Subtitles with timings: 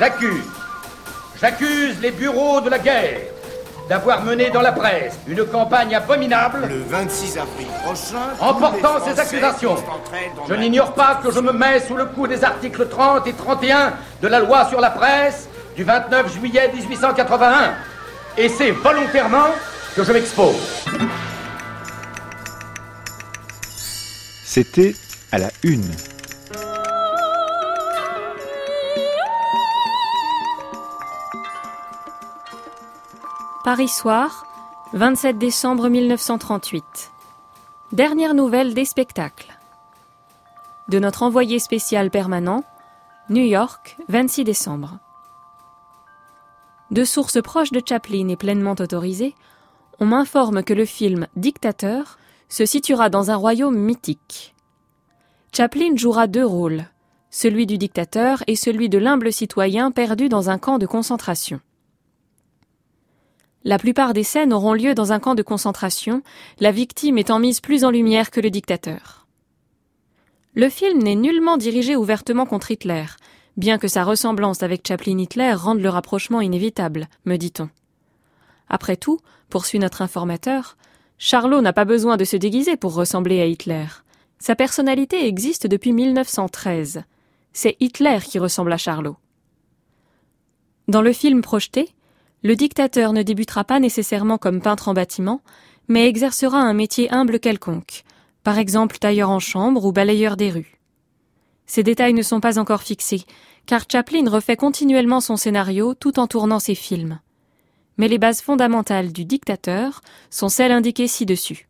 [0.00, 0.44] J'accuse,
[1.38, 3.20] j'accuse les bureaux de la guerre
[3.86, 6.66] d'avoir mené dans la presse une campagne abominable.
[6.70, 8.30] Le 26 avril prochain.
[8.40, 9.76] En portant ces accusations,
[10.48, 13.92] je n'ignore pas que je me mets sous le coup des articles 30 et 31
[14.22, 17.74] de la loi sur la presse du 29 juillet 1881.
[18.38, 19.50] Et c'est volontairement
[19.94, 20.86] que je m'expose.
[24.46, 24.94] C'était
[25.30, 25.94] à la une.
[33.62, 34.46] Paris soir,
[34.94, 37.12] 27 décembre 1938.
[37.92, 39.54] Dernière nouvelle des spectacles.
[40.88, 42.64] De notre envoyé spécial permanent,
[43.28, 44.98] New York, 26 décembre.
[46.90, 49.34] De sources proches de Chaplin et pleinement autorisées,
[49.98, 54.54] on m'informe que le film Dictateur se situera dans un royaume mythique.
[55.54, 56.86] Chaplin jouera deux rôles,
[57.28, 61.60] celui du dictateur et celui de l'humble citoyen perdu dans un camp de concentration.
[63.62, 66.22] La plupart des scènes auront lieu dans un camp de concentration,
[66.60, 69.26] la victime étant mise plus en lumière que le dictateur.
[70.54, 73.04] Le film n'est nullement dirigé ouvertement contre Hitler,
[73.56, 77.68] bien que sa ressemblance avec Chaplin-Hitler rende le rapprochement inévitable, me dit-on.
[78.68, 79.18] Après tout,
[79.50, 80.76] poursuit notre informateur,
[81.18, 83.84] Charlot n'a pas besoin de se déguiser pour ressembler à Hitler.
[84.38, 87.02] Sa personnalité existe depuis 1913.
[87.52, 89.18] C'est Hitler qui ressemble à Charlot.
[90.88, 91.90] Dans le film projeté,
[92.42, 95.42] le dictateur ne débutera pas nécessairement comme peintre en bâtiment,
[95.88, 98.04] mais exercera un métier humble quelconque,
[98.42, 100.78] par exemple tailleur en chambre ou balayeur des rues.
[101.66, 103.24] Ces détails ne sont pas encore fixés,
[103.66, 107.20] car Chaplin refait continuellement son scénario tout en tournant ses films.
[107.96, 111.68] Mais les bases fondamentales du dictateur sont celles indiquées ci-dessus.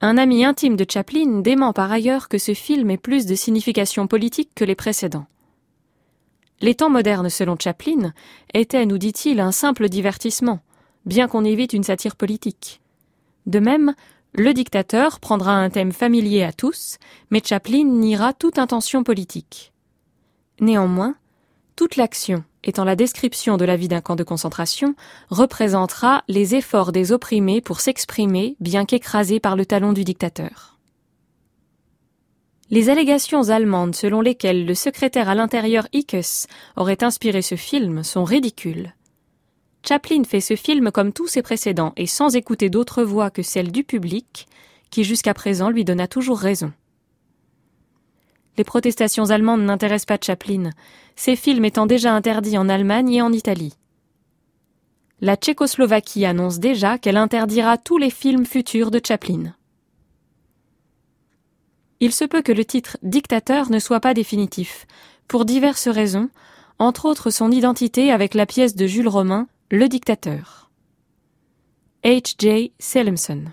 [0.00, 4.06] Un ami intime de Chaplin dément par ailleurs que ce film ait plus de signification
[4.06, 5.26] politique que les précédents.
[6.60, 8.12] Les temps modernes, selon Chaplin,
[8.52, 10.60] étaient, nous dit-il, un simple divertissement,
[11.06, 12.80] bien qu'on évite une satire politique.
[13.46, 13.94] De même,
[14.34, 16.98] le dictateur prendra un thème familier à tous,
[17.30, 19.72] mais Chaplin niera toute intention politique.
[20.60, 21.14] Néanmoins,
[21.76, 24.96] toute l'action, étant la description de la vie d'un camp de concentration,
[25.30, 30.77] représentera les efforts des opprimés pour s'exprimer, bien qu'écrasés par le talon du dictateur.
[32.70, 36.46] Les allégations allemandes selon lesquelles le secrétaire à l'intérieur Ickes
[36.76, 38.94] aurait inspiré ce film sont ridicules.
[39.86, 43.72] Chaplin fait ce film comme tous ses précédents et sans écouter d'autres voix que celle
[43.72, 44.46] du public,
[44.90, 46.72] qui jusqu'à présent lui donna toujours raison.
[48.58, 50.70] Les protestations allemandes n'intéressent pas Chaplin,
[51.16, 53.74] ces films étant déjà interdits en Allemagne et en Italie.
[55.22, 59.54] La Tchécoslovaquie annonce déjà qu'elle interdira tous les films futurs de Chaplin
[62.00, 64.86] il se peut que le titre dictateur ne soit pas définitif,
[65.26, 66.30] pour diverses raisons,
[66.78, 70.70] entre autres son identité avec la pièce de Jules Romain, Le dictateur.
[72.04, 72.36] H.
[72.38, 72.72] J.
[72.78, 73.44] Selimson.